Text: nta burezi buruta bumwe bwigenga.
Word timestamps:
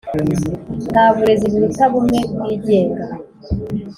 nta 0.91 1.05
burezi 1.15 1.45
buruta 1.53 1.85
bumwe 1.91 2.19
bwigenga. 2.39 3.03